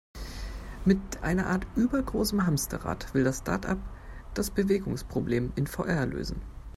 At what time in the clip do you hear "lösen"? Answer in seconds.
6.07-6.41